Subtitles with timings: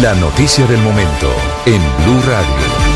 [0.00, 1.30] La noticia del momento
[1.66, 2.90] en Blue Radio.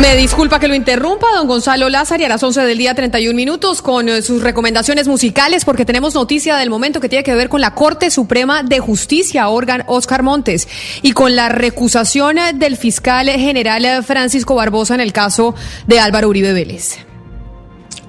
[0.00, 3.82] Me disculpa que lo interrumpa, don Gonzalo Lázaro, a las 11 del día 31 minutos
[3.82, 7.60] con eh, sus recomendaciones musicales, porque tenemos noticia del momento que tiene que ver con
[7.60, 10.68] la Corte Suprema de Justicia, órgano Oscar Montes,
[11.02, 15.56] y con la recusación del fiscal general Francisco Barbosa en el caso
[15.88, 17.11] de Álvaro Uribe Vélez.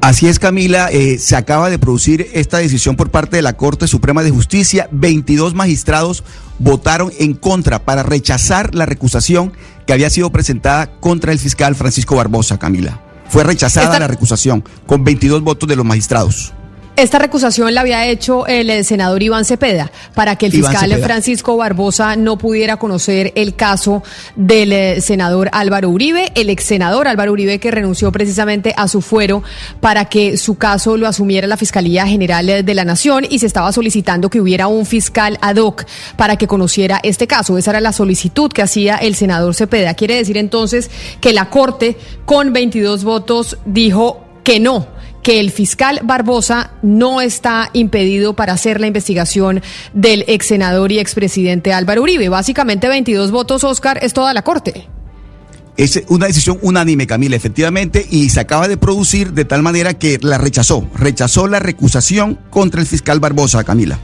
[0.00, 0.88] Así es, Camila.
[0.90, 4.88] Eh, se acaba de producir esta decisión por parte de la Corte Suprema de Justicia.
[4.92, 6.24] 22 magistrados
[6.58, 9.52] votaron en contra para rechazar la recusación
[9.86, 13.00] que había sido presentada contra el fiscal Francisco Barbosa, Camila.
[13.28, 16.54] Fue rechazada la recusación con 22 votos de los magistrados.
[16.96, 21.56] Esta recusación la había hecho el eh, senador Iván Cepeda para que el fiscal Francisco
[21.56, 24.02] Barbosa no pudiera conocer el caso
[24.36, 29.00] del eh, senador Álvaro Uribe, el ex senador Álvaro Uribe que renunció precisamente a su
[29.00, 29.42] fuero
[29.80, 33.72] para que su caso lo asumiera la Fiscalía General de la Nación y se estaba
[33.72, 37.56] solicitando que hubiera un fiscal ad hoc para que conociera este caso.
[37.56, 39.94] Esa era la solicitud que hacía el senador Cepeda.
[39.94, 46.00] Quiere decir entonces que la Corte con 22 votos dijo que no que el fiscal
[46.02, 52.28] Barbosa no está impedido para hacer la investigación del ex senador y expresidente Álvaro Uribe.
[52.28, 54.88] Básicamente 22 votos, Oscar, es toda la Corte.
[55.76, 60.18] Es una decisión unánime, Camila, efectivamente, y se acaba de producir de tal manera que
[60.20, 63.98] la rechazó, rechazó la recusación contra el fiscal Barbosa, Camila.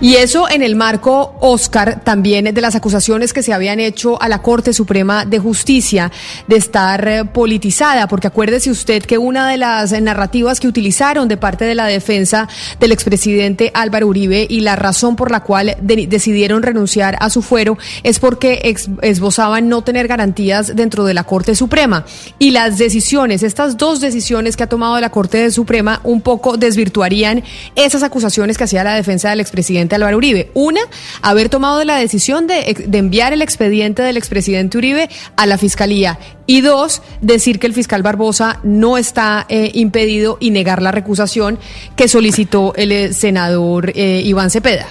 [0.00, 4.28] Y eso en el marco, Oscar, también de las acusaciones que se habían hecho a
[4.28, 6.12] la Corte Suprema de Justicia
[6.46, 11.36] de estar eh, politizada, porque acuérdese usted que una de las narrativas que utilizaron de
[11.36, 16.62] parte de la defensa del expresidente Álvaro Uribe y la razón por la cual decidieron
[16.62, 22.04] renunciar a su fuero es porque esbozaban no tener garantías dentro de la Corte Suprema.
[22.38, 27.42] Y las decisiones, estas dos decisiones que ha tomado la Corte Suprema, un poco desvirtuarían
[27.74, 30.50] esas acusaciones que hacía la defensa del expresidente Álvaro Uribe.
[30.54, 30.80] Una,
[31.22, 36.18] haber tomado la decisión de, enviar el expediente del expresidente Uribe a la fiscalía.
[36.46, 41.58] Y dos, decir que el fiscal Barbosa no está eh, impedido y negar la recusación
[41.96, 44.86] que solicitó el eh, senador eh, Iván Cepeda.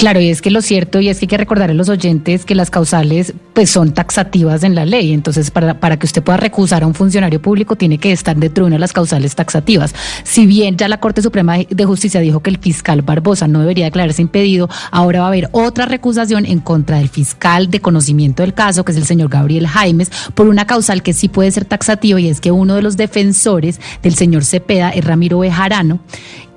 [0.00, 2.46] Claro, y es que lo cierto, y es que hay que recordar a los oyentes
[2.46, 5.12] que las causales pues son taxativas en la ley.
[5.12, 8.64] Entonces, para, para que usted pueda recusar a un funcionario público, tiene que estar dentro
[8.64, 9.94] de una de las causales taxativas.
[10.24, 13.84] Si bien ya la Corte Suprema de Justicia dijo que el fiscal Barbosa no debería
[13.84, 18.54] declararse impedido, ahora va a haber otra recusación en contra del fiscal de conocimiento del
[18.54, 22.18] caso, que es el señor Gabriel Jaimes, por una causal que sí puede ser taxativa,
[22.18, 26.00] y es que uno de los defensores del señor Cepeda es Ramiro Bejarano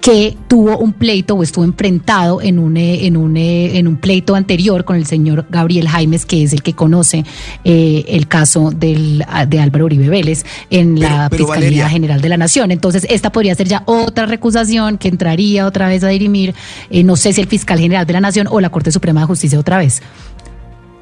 [0.04, 3.96] que tuvo un pleito o estuvo enfrentado en un, eh, en un, eh, en un
[3.96, 7.24] pleito anterior con el señor Gabriel Jaimes, que es el que conoce
[7.64, 12.72] eh, el caso del, de Álvaro Uribe Vélez en la Fiscalía General de la Nación.
[12.72, 16.54] Entonces, esta podría ser ya otra recusación que entraría otra vez a dirimir,
[16.92, 19.58] no sé si el fiscal general de la Nación o la Corte Suprema de Justicia
[19.58, 20.02] otra vez.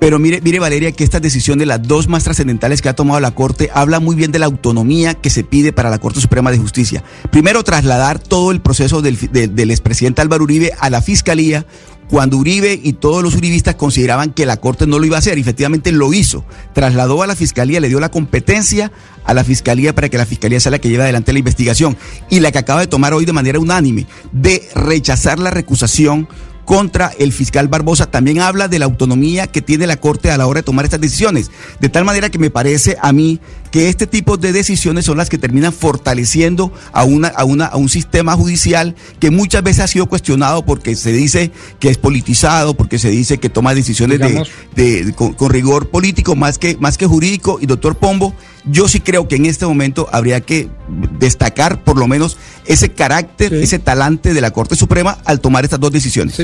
[0.02, 3.36] Pero mire, mire Valeria, que estas decisiones, las dos más trascendentales que ha tomado la
[3.36, 6.58] Corte, habla muy bien de la autonomía que se pide para la Corte Suprema de
[6.58, 7.04] Justicia.
[7.30, 11.68] Primero, trasladar todo el proceso del, del expresidente Álvaro Uribe a la Fiscalía,
[12.10, 15.38] cuando Uribe y todos los uribistas consideraban que la Corte no lo iba a hacer,
[15.38, 16.46] efectivamente lo hizo.
[16.74, 18.92] Trasladó a la Fiscalía, le dio la competencia
[19.24, 21.96] a la Fiscalía para que la Fiscalía sea la que lleve adelante la investigación.
[22.28, 26.28] Y la que acaba de tomar hoy de manera unánime, de rechazar la recusación
[26.66, 30.48] contra el fiscal Barbosa también habla de la autonomía que tiene la Corte a la
[30.48, 31.52] hora de tomar estas decisiones.
[31.80, 33.40] De tal manera que me parece a mí
[33.72, 37.78] que este tipo de decisiones son las que terminan fortaleciendo a, una, a, una, a
[37.78, 42.76] un sistema judicial que muchas veces ha sido cuestionado porque se dice que es politizado,
[42.76, 44.20] porque se dice que toma decisiones
[44.76, 47.60] de, con, rigor político más que, más que jurídico.
[47.62, 50.70] Y doctor Pombo, yo sí creo que en este momento habría que
[51.18, 55.80] destacar por lo menos ese carácter, ese talante de la Corte Suprema al tomar estas
[55.80, 56.36] dos decisiones.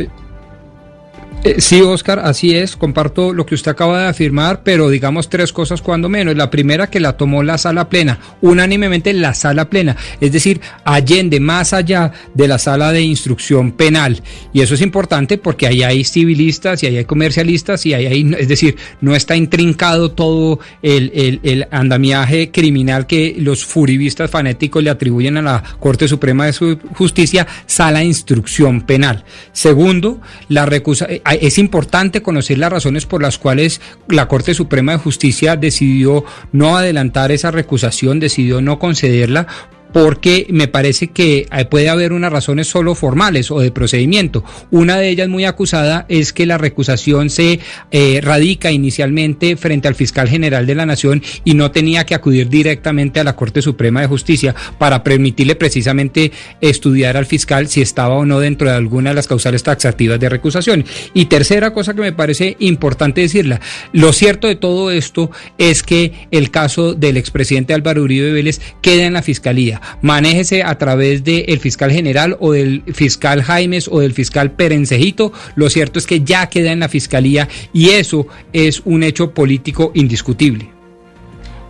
[1.59, 5.81] Sí, Oscar, así es, comparto lo que usted acaba de afirmar, pero digamos tres cosas
[5.81, 6.35] cuando menos.
[6.35, 11.39] La primera que la tomó la sala plena, unánimemente la sala plena, es decir, allende,
[11.39, 14.21] más allá de la sala de instrucción penal.
[14.53, 18.35] Y eso es importante porque ahí hay civilistas y ahí hay comercialistas y ahí hay,
[18.37, 24.89] es decir, no está intrincado todo el, el andamiaje criminal que los furibistas fanéticos le
[24.89, 29.23] atribuyen a la Corte Suprema de Justicia, sala de instrucción penal.
[29.51, 34.93] Segundo, la recusa eh, es importante conocer las razones por las cuales la Corte Suprema
[34.93, 39.47] de Justicia decidió no adelantar esa recusación, decidió no concederla
[39.93, 44.43] porque me parece que eh, puede haber unas razones solo formales o de procedimiento.
[44.71, 47.59] Una de ellas muy acusada es que la recusación se
[47.91, 52.49] eh, radica inicialmente frente al fiscal general de la Nación y no tenía que acudir
[52.49, 56.31] directamente a la Corte Suprema de Justicia para permitirle precisamente
[56.61, 60.29] estudiar al fiscal si estaba o no dentro de alguna de las causales taxativas de
[60.29, 60.85] recusación.
[61.13, 63.61] Y tercera cosa que me parece importante decirla,
[63.93, 69.05] lo cierto de todo esto es que el caso del expresidente Álvaro Uribe Vélez queda
[69.05, 74.13] en la Fiscalía manéjese a través del fiscal general o del fiscal Jaimes o del
[74.13, 75.31] fiscal Perencejito.
[75.55, 79.91] Lo cierto es que ya queda en la fiscalía y eso es un hecho político
[79.93, 80.76] indiscutible.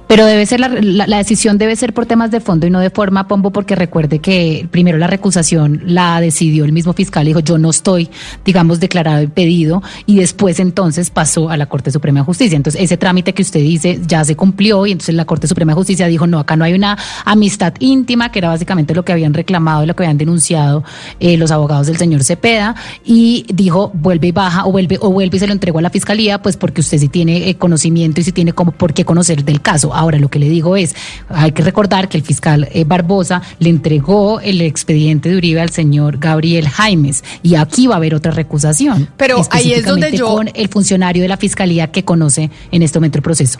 [0.07, 2.89] Pero debe ser la, la, decisión debe ser por temas de fondo y no de
[2.89, 7.57] forma, Pombo, porque recuerde que primero la recusación la decidió el mismo fiscal, dijo yo
[7.57, 8.09] no estoy,
[8.45, 12.55] digamos, declarado impedido, y después entonces pasó a la Corte Suprema de Justicia.
[12.55, 15.75] Entonces ese trámite que usted dice ya se cumplió y entonces la Corte Suprema de
[15.75, 19.33] Justicia dijo no, acá no hay una amistad íntima, que era básicamente lo que habían
[19.33, 20.85] reclamado y lo que habían denunciado
[21.19, 25.35] eh, los abogados del señor Cepeda, y dijo vuelve y baja o vuelve o vuelve
[25.35, 28.23] y se lo entregó a la fiscalía, pues porque usted sí tiene eh, conocimiento y
[28.23, 30.95] sí tiene como por qué conocer del caso Ahora, lo que le digo es,
[31.27, 35.71] hay que recordar que el fiscal eh, Barbosa le entregó el expediente de Uribe al
[35.71, 39.09] señor Gabriel Jaimes y aquí va a haber otra recusación.
[39.17, 40.27] Pero ahí es donde yo...
[40.27, 43.59] Con el funcionario de la fiscalía que conoce en este momento el proceso.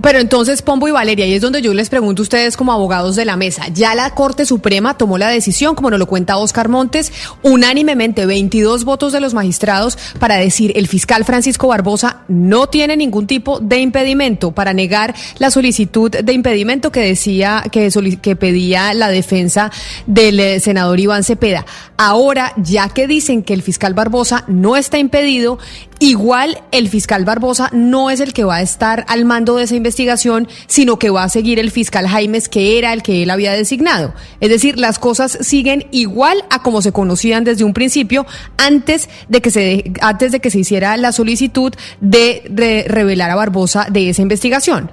[0.00, 3.16] Pero entonces, Pombo y Valeria, y es donde yo les pregunto a ustedes como abogados
[3.16, 6.68] de la mesa, ya la Corte Suprema tomó la decisión, como nos lo cuenta Oscar
[6.68, 7.12] Montes,
[7.42, 13.26] unánimemente 22 votos de los magistrados para decir el fiscal Francisco Barbosa no tiene ningún
[13.26, 17.90] tipo de impedimento para negar la solicitud de impedimento que decía que,
[18.22, 19.70] que pedía la defensa
[20.06, 21.66] del eh, senador Iván Cepeda.
[21.96, 25.58] Ahora, ya que dicen que el fiscal Barbosa no está impedido,
[26.00, 29.74] igual el fiscal Barbosa no es el que va a estar al mando de esa
[29.74, 33.52] investigación sino que va a seguir el fiscal Jaimes, que era el que él había
[33.52, 34.14] designado.
[34.40, 39.40] Es decir, las cosas siguen igual a como se conocían desde un principio, antes de
[39.40, 42.42] que se, antes de que se hiciera la solicitud de,
[42.88, 44.90] revelar a Barbosa de esa investigación.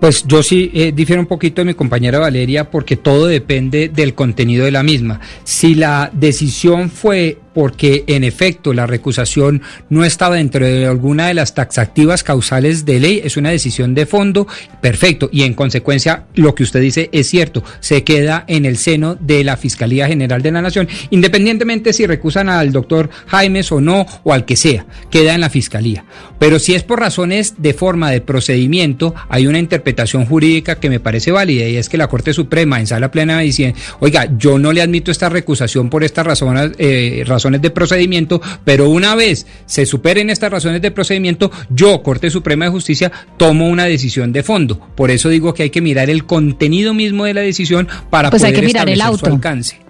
[0.00, 4.14] Pues yo sí eh, difiero un poquito de mi compañera Valeria porque todo depende del
[4.14, 5.20] contenido de la misma.
[5.42, 11.32] Si la decisión fue porque en efecto la recusación no estaba dentro de alguna de
[11.32, 14.46] las taxativas causales de ley, es una decisión de fondo,
[14.82, 19.14] perfecto, y en consecuencia lo que usted dice es cierto, se queda en el seno
[19.14, 24.04] de la Fiscalía General de la Nación, independientemente si recusan al doctor Jaimes o no,
[24.22, 26.04] o al que sea, queda en la Fiscalía.
[26.38, 31.00] Pero si es por razones de forma de procedimiento, hay una interpretación jurídica que me
[31.00, 34.74] parece válida y es que la Corte Suprema en sala plena dice, oiga, yo no
[34.74, 39.86] le admito esta recusación por estas razones, eh, razones de procedimiento, pero una vez se
[39.86, 44.78] superen estas razones de procedimiento, yo, Corte Suprema de Justicia, tomo una decisión de fondo.
[44.94, 48.42] Por eso digo que hay que mirar el contenido mismo de la decisión para pues
[48.42, 49.26] poder hay que mirar el auto.
[49.26, 49.85] su alcance.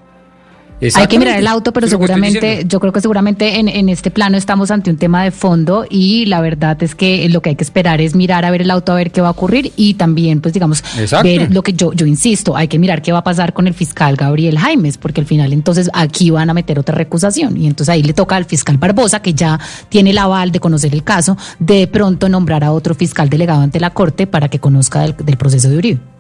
[0.95, 4.37] Hay que mirar el auto, pero seguramente, yo creo que seguramente en, en, este plano
[4.37, 7.65] estamos ante un tema de fondo y la verdad es que lo que hay que
[7.65, 10.41] esperar es mirar a ver el auto a ver qué va a ocurrir y también,
[10.41, 10.85] pues digamos,
[11.23, 13.75] ver lo que yo, yo insisto, hay que mirar qué va a pasar con el
[13.75, 17.93] fiscal Gabriel Jaimes, porque al final entonces aquí van a meter otra recusación y entonces
[17.93, 19.59] ahí le toca al fiscal Barbosa, que ya
[19.89, 23.81] tiene el aval de conocer el caso, de pronto nombrar a otro fiscal delegado ante
[23.81, 26.16] la Corte para que conozca del, del proceso de Uribe.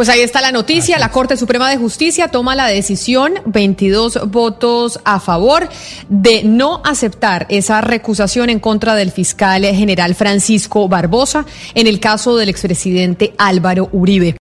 [0.00, 0.98] Pues ahí está la noticia.
[0.98, 5.68] La Corte Suprema de Justicia toma la decisión, 22 votos a favor,
[6.08, 11.44] de no aceptar esa recusación en contra del fiscal general Francisco Barbosa
[11.74, 14.36] en el caso del expresidente Álvaro Uribe.